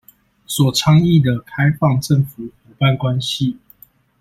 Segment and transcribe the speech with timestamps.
[0.47, 3.55] 所倡議的開放政府夥伴關係